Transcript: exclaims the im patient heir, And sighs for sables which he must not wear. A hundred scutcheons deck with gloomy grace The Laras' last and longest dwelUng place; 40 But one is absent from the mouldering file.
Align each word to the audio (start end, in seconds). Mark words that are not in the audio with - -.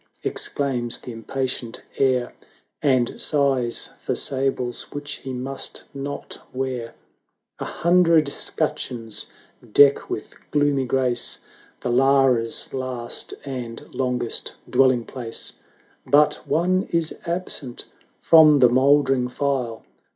exclaims 0.23 0.97
the 0.99 1.11
im 1.13 1.23
patient 1.23 1.83
heir, 1.95 2.33
And 2.81 3.21
sighs 3.21 3.93
for 4.03 4.15
sables 4.15 4.91
which 4.91 5.17
he 5.17 5.31
must 5.31 5.83
not 5.93 6.39
wear. 6.51 6.95
A 7.59 7.65
hundred 7.65 8.27
scutcheons 8.29 9.27
deck 9.73 10.09
with 10.09 10.33
gloomy 10.49 10.85
grace 10.85 11.37
The 11.81 11.91
Laras' 11.91 12.73
last 12.73 13.35
and 13.45 13.93
longest 13.93 14.53
dwelUng 14.67 15.05
place; 15.05 15.51
40 16.05 16.09
But 16.09 16.33
one 16.47 16.87
is 16.89 17.19
absent 17.27 17.85
from 18.21 18.57
the 18.57 18.69
mouldering 18.69 19.27
file. 19.27 19.83